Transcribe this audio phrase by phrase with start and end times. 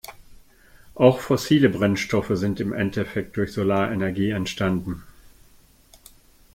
[0.95, 5.03] Auch fossile Brennstoffe sind im Endeffekt durch Solarenergie entstanden.